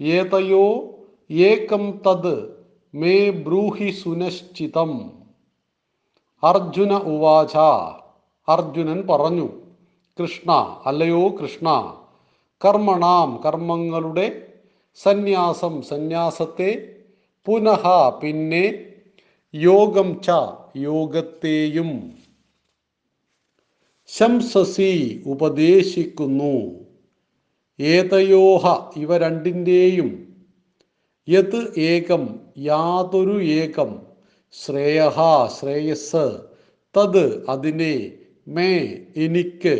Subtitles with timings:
[0.00, 0.94] ഏതയോ
[1.30, 5.10] ഏകം തത് മേ ബ്രൂഹി സുനിശ്ചിതം.
[6.42, 7.56] അർജുന ഉവാച
[8.48, 9.69] അർജുനൻ പറഞ്ഞു.
[10.20, 10.52] കൃഷ്ണ
[10.86, 11.68] അല്ലയോ കൃഷ്ണ
[12.62, 14.24] കർമ്മണാം കർമ്മങ്ങളുടെ
[14.98, 16.70] സന്യാസം സന്യാസത്തെ
[17.46, 17.84] പുനഃ
[18.22, 18.64] പിന്നെ
[19.54, 20.28] യോഗം ച
[20.76, 21.90] യോഗത്തെയും
[24.10, 24.92] ശംസസി
[25.24, 26.54] ഉപദേശിക്കുന്നു.
[27.78, 28.64] ഏതയോഹ
[28.96, 30.10] ഇവ രണ്ടിന്റെയും
[31.28, 31.60] യത്
[31.92, 32.24] ഏകം
[32.58, 33.90] യാതൊരു ഏകം
[34.54, 35.16] ശ്രേയഹ
[35.58, 36.26] ശ്രേയസ്
[36.94, 37.94] തത് അതിനെ
[38.46, 38.70] മേ
[39.16, 39.76] എനിക്ക്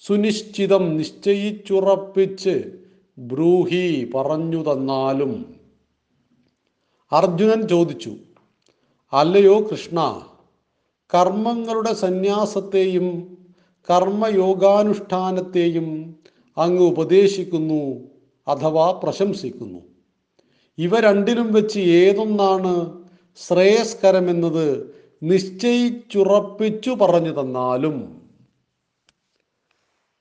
[0.00, 2.72] സുനിശ്ചിതം നിശ്ചയിച്ചുറപ്പിച്ച്
[3.18, 5.56] ബ്രൂഹി പറഞ്ഞു തന്നാലും.
[7.12, 8.16] അർജുനൻ ചോദിച്ചു
[9.12, 10.26] അല്ലയോ കൃഷ്ണ
[11.14, 13.38] കർമ്മങ്ങളുടെ സന്യാസത്തെയും
[13.90, 16.16] കർമ്മയോഗാനുഷ്ഠാനത്തെയും
[16.58, 18.08] അങ്ങ് ഉപദേശിക്കുന്നു
[18.48, 19.78] അഥവാ പ്രശംസിക്കുന്നു.
[20.78, 23.02] ഇവ രണ്ടിലും വെച്ച് ഏതൊന്നാണ്
[23.36, 28.17] ശ്രേയസ്കരമെന്നത് നിശ്ചയിച്ചുറപ്പിച്ചു പറഞ്ഞു തന്നാലും.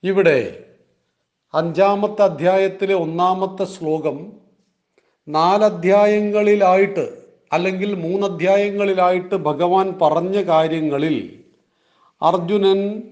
[0.03, 0.63] ഇവിടെ
[1.53, 4.33] അഞ്ചാമത്തെ അധ്യായത്തിലെ ഒന്നാമത്തെ ശ്ലോകം
[5.27, 11.43] നാലധ്യായങ്ങളിലായിട്ട് അല്ലെങ്കിൽ മൂന്നധ്യായങ്ങളിലായിട്ട് ഭഗവാൻ പറഞ്ഞ കാര്യങ്ങളിൽ
[12.21, 13.03] അർജുനൻ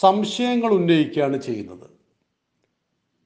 [0.00, 1.90] സംശയങ്ങൾ ഉന്നയിക്കുകയാണ് ചെയ്യുന്നത്.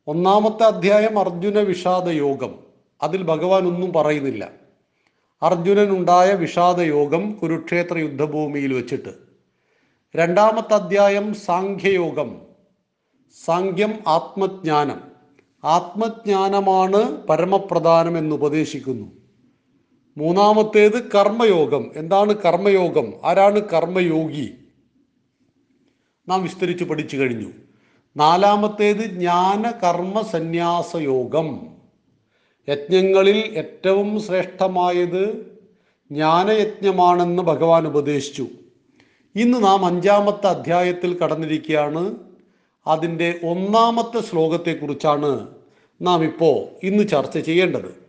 [0.06, 2.58] ഒന്നാമത്തെ അധ്യായം അർജുന വിഷാദ യോഗം.
[3.02, 4.50] അതിൽ ഭഗവാൻ ഒന്നും പറയുന്നില്ല.
[5.42, 9.25] അർജുനനുണ്ടായ വിഷാദ യോഗം കുരുക്ഷേത്ര യുദ്ധഭൂമിയിൽ വെച്ചിട്ട്.
[10.14, 12.40] രണ്ടാമത്തെ അധ്യായം സാഖ്യയോഗം.
[13.44, 15.00] സാഖ്യം ആത്മജ്ഞാനം.
[15.64, 19.12] ആത്മജ്ഞാനമാണ് പരമപ്രധാനം എന്ന് ഉപദേശിക്കുന്നു.
[20.16, 21.92] മൂന്നാമത്തേത് കർമ്മയോഗം.
[21.96, 23.12] എന്താണ് കർമ്മയോഗം?
[23.24, 24.54] ആരാണ് കർമ്മയോഗി?
[26.28, 27.48] നാം വിസ്തരിച്ച് പഠിച്ചു കഴിഞ്ഞു.
[28.16, 31.66] നാലാമത്തേത് ജ്ഞാന കർമ്മ സന്യാസ യോഗം
[32.68, 35.56] യജ്ഞങ്ങളിൽ ഏറ്റവും ശ്രേഷ്ഠമായത്
[36.10, 38.46] ജ്ഞാനയജ്ഞമാണെന്ന് ഭഗവാൻ ഉപദേശിച്ചു.
[39.36, 42.14] ഇന്ന് നാം അഞ്ചാമത്തെ അധ്യായത്തിൽ കടന്നിരിക്കുകയാണ്.
[42.86, 45.48] അതിന്റെ ഒന്നാമത്തെ ശ്ലോകത്തെക്കുറിച്ചാണ്
[46.02, 48.06] നാം ഇപ്പോൾ ഇന്ന് ചർച്ച ചെയ്യേണ്ടത്.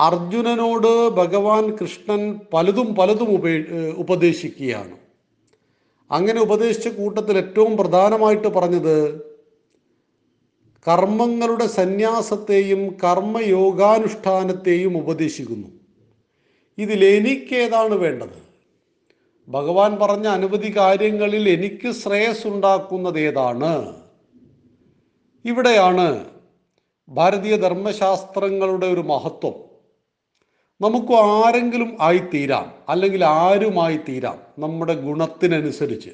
[0.00, 3.54] അർജുനനോട് ഭഗവാൻ കൃഷ്ണൻ പലതും പലതും ഉപേ
[3.96, 4.96] ഉപദേശിക്കുകയാണ്.
[6.10, 9.28] അങ്ങനെ ഉപദേശിച്ച കൂട്ടത്തിൽ ഏറ്റവും പ്രധാനമായിട്ട് പറഞ്ഞത്
[10.88, 15.68] കർമ്മങ്ങളുടെ സന്യാസത്തെയും കർമ്മയോഗാനുഷ്ഠാനത്തെയും ഉപദേശിക്കുന്നു.
[16.78, 18.47] ഇതിൽ എനിക്കേതാണ് വേണ്ടത്?
[19.48, 23.96] ഭഗവാൻ പറഞ്ഞ അനവധി കാര്യങ്ങളിൽ എനിക്ക് ശ്രേയസ് ഉണ്ടാക്കുന്നത് ഏതാണ്?
[25.44, 26.24] ഇവിടെയാണ്
[27.08, 29.54] ഭാരതീയ ധർമ്മശാസ്ത്രങ്ങളുടെ ഒരു മഹത്വം.
[30.80, 36.10] നമുക്ക് ആരെങ്കിലും ആയിത്തീരാം അല്ലെങ്കിൽ ആരുമായി തീരാം നമ്മുടെ ഗുണത്തിനനുസരിച്ച്.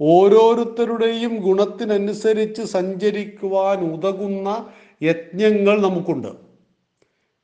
[0.00, 4.66] ഓരോരുത്തരുടെയും ഗുണത്തിനനുസരിച്ച് സഞ്ചരിക്കുവാൻ ഉതകുന്ന
[5.02, 6.28] യജ്ഞങ്ങൾ നമുക്കുണ്ട്.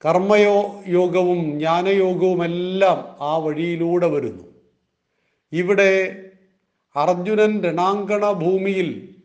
[0.05, 4.46] കർമ്മയോ യോഗവും ജ്ഞാനയോഗവും എല്ലാം ആ വഴിയിലൂടെ വരുന്നു.
[5.53, 6.23] ഇവിടെ
[6.97, 9.17] അർജുനൻ രണാങ്കണ ഭൂമിയിൽ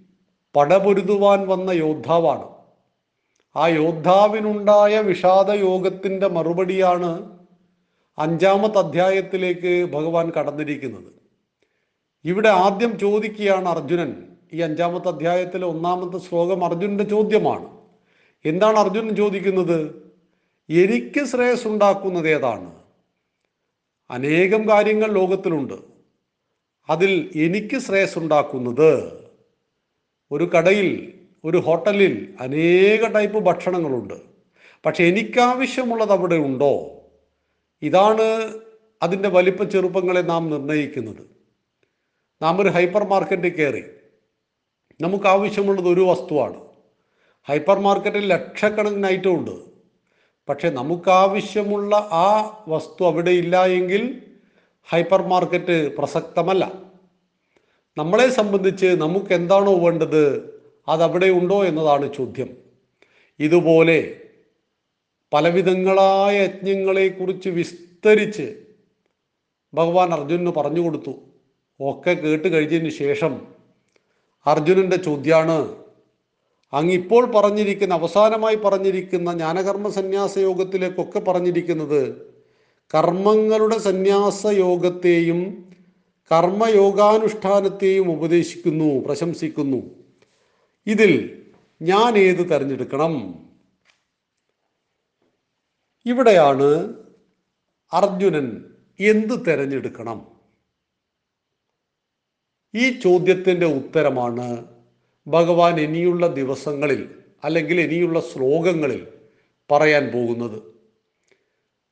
[0.56, 2.44] പടപൊരുതുവാൻ വന്ന യോദ്ധാവാണ്.
[3.56, 7.38] ആ യോദ്ധാവിനുണ്ടായ വിഷാദയോഗത്തിന്റെ മറുപടിയാണ്
[8.18, 11.14] അഞ്ചാമത്തെ അധ്യായത്തിലേക്ക് ഭഗവാൻ കടന്നിരിക്കുന്നത്.
[12.26, 17.78] ഇവിടെ ആദ്യം ചോദിക്കുകയാണ് അർജുനൻ ഈ അഞ്ചാമത്തെ അധ്യായത്തിലെ ഒന്നാമത്തെ ശ്ലോകം അർജുനന്റെ ചോദ്യമാണ്.
[18.46, 20.12] എന്താണ് അർജുനൻ ചോദിക്കുന്നത്?
[20.70, 22.76] എനിക്ക് ശ്രേയസ് ഉണ്ടാക്കുന്നത് ഏതാണ്?
[24.10, 25.91] അനേകം കാര്യങ്ങൾ ലോകത്തിലുണ്ട്.
[26.92, 28.92] അതിൽ എനിക്ക് ശ്രേയസ് ഉണ്ടാക്കുന്നത്
[30.32, 30.90] ഒരു കടയിൽ
[31.46, 34.14] ഒരു ഹോട്ടലിൽ അനേക ടൈപ്പ് ഭക്ഷണങ്ങളുണ്ട്.
[34.86, 36.74] പക്ഷെ എനിക്കാവശ്യമുള്ളത് അവിടെ ഉണ്ടോ?
[37.82, 38.28] ഇതാണ്
[39.04, 41.24] അതിന്റെ വലിപ്പ ചെറുപ്പങ്ങളെ നാം നിർണയിക്കുന്നത്
[42.42, 43.84] നാം ഒരു ഹൈപ്പർ മാർക്കറ്റിൽ കയറി.
[45.02, 46.60] നമുക്ക് ആവശ്യമുള്ളത് ഒരു വസ്തുവാണ്.
[47.48, 49.56] ഹൈപ്പർ മാർക്കറ്റിൽ ലക്ഷക്കണക്കിന് ഐറ്റം ഉണ്ട്.
[50.50, 52.28] പക്ഷെ നമുക്കാവശ്യമുള്ള ആ
[52.68, 54.04] വസ്തു അവിടെ ഇല്ല എങ്കിൽ
[54.90, 56.64] ഹൈപ്പർ മാർക്കറ്റ് പ്രസക്തമല്ല.
[57.98, 60.52] നമ്മളെ സംബന്ധിച്ച് നമുക്ക് എന്താണോ വേണ്ടത്
[60.88, 62.50] അതവിടെ ഉണ്ടോ എന്നതാണ് ചോദ്യം.
[63.40, 64.30] ഇതുപോലെ
[65.34, 68.56] പലവിധങ്ങളായ യജ്ഞങ്ങളെക്കുറിച്ച് വിസ്തരിച്ച്
[69.74, 71.14] ഭഗവാൻ അർജുനന് പറഞ്ഞു കൊടുത്തു.
[71.80, 73.42] ഒക്കെ കേട്ട് കഴിഞ്ഞതിന് ശേഷം
[74.48, 75.76] അർജുനന്റെ ചോദ്യമാണ്
[76.74, 82.31] അങ്ങിപ്പോൾ പറഞ്ഞിരിക്കുന്ന അവസാനമായി പറഞ്ഞിരിക്കുന്ന ജ്ഞാനകർമ്മ സന്യാസ യോഗത്തിലേക്കൊക്കെ പറഞ്ഞിരിക്കുന്നത്
[82.94, 85.72] കർമ്മങ്ങളുടെ സന്യാസ യോഗത്തെയും
[86.32, 90.04] കർമ്മയോഗാനുഷ്ഠാനത്തെയും ഉപദേശിക്കുന്നു പ്രശംസിക്കുന്നു.
[90.88, 91.44] ഇതിൽ
[91.82, 93.46] ഞാൻ ഏത് തിരഞ്ഞെടുക്കണം?
[96.06, 96.94] ഇവിടെയാണ്
[97.94, 100.28] അർജുനൻ എന്ത് തിരഞ്ഞെടുക്കണം?
[102.76, 104.66] ഈ ചോദ്യത്തിന്റെ ഉത്തരമാണ്
[105.28, 109.08] ഭഗവാൻ ഇനിയുള്ള ദിവസങ്ങളിൽ അല്ലെങ്കിൽ ഇനിയുള്ള ശ്ലോകങ്ങളിൽ
[109.72, 110.81] പറയാൻ പോകുന്നത്.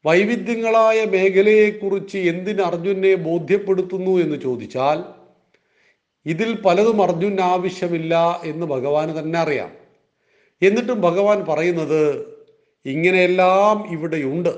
[0.06, 5.04] വൈവിധ്യങ്ങളായ മേഖലയെക്കുറിച്ച് എന്തിന് അർജുനെ ബോധ്യപ്പെടുത്തുന്നു എന്ന് ചോദിച്ചാൽ
[6.26, 9.72] ഇതിൽ പലതും അർജുൻ ആവശ്യമില്ല എന്ന് ഭഗവാന് തന്നെ അറിയാം.
[10.62, 12.26] എന്നിട്ടും ഭഗവാൻ പറയുന്നത്
[12.86, 14.50] ഇങ്ങനെയെല്ലാം ഇവിടെയുണ്ട്.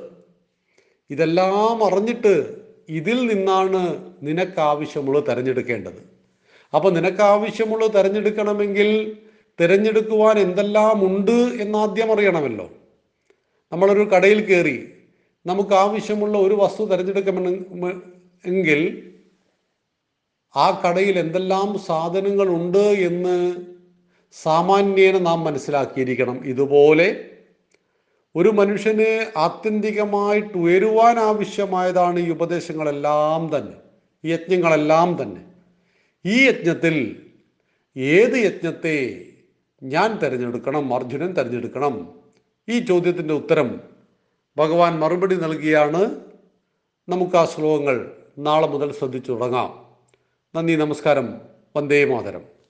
[1.10, 2.56] ഇതെല്ലാം അറിഞ്ഞിട്ട്
[2.90, 6.02] ഇതിൽ നിന്നാണ് നിനക്ക് ആവശ്യമുള്ളത് തിരഞ്ഞെടുക്കേണ്ടത്.
[6.76, 9.18] അപ്പോൾ നിനക്ക് ആവശ്യമുള്ളത് തിരഞ്ഞെടുക്കണമെങ്കിൽ
[9.62, 12.70] തിരഞ്ഞെടുക്കുവാൻ എന്തെല്ലാം ഉണ്ട് എന്നാദ്യം അറിയണമല്ലോ.
[13.72, 14.90] നമ്മളൊരു കടയിൽ കയറി
[15.46, 17.92] നമുക്ക് ആവശ്യമുള്ള ഒരു വസ്തു തിരഞ്ഞെടുക്കണമെന്ന്
[18.46, 19.12] എങ്കിൽ
[20.56, 23.56] ആ കടയിൽ എന്തെല്ലാം സാധനങ്ങൾ ഉണ്ട് എന്ന്
[24.32, 26.46] സാമാന്യേന നാം മനസ്സിലാക്കിയിരിക്കണം.
[26.46, 27.30] ഇതുപോലെ
[28.36, 33.78] ഒരു മനുഷ്യന് ആത്യന്തികമായിട്ട് ഉയരുവാൻ ആവശ്യമായതാണ് ഈ ഉപദേശങ്ങളെല്ലാം തന്നെ
[34.26, 35.42] ഈ യജ്ഞങ്ങളെല്ലാം തന്നെ.
[36.26, 37.22] ഈ യജ്ഞത്തിൽ
[37.98, 39.26] ഏത് യജ്ഞത്തെ
[39.84, 42.20] ഞാൻ തിരഞ്ഞെടുക്കണം അർജുനൻ തിരഞ്ഞെടുക്കണം?
[42.70, 43.91] ഈ ചോദ്യത്തിന്റെ ഉത്തരം
[44.62, 46.16] ഭഗവാൻ മറുപടി നൽകിയാണ്.
[47.10, 49.86] നമുക്ക് ആ ശ്ലോകങ്ങൾ നാളെ മുതൽ ശ്രദ്ധിച്ചു തുടങ്ങാം.
[50.56, 51.42] നന്ദി നമസ്കാരം.
[51.76, 52.61] വന്ദേ മാതരം.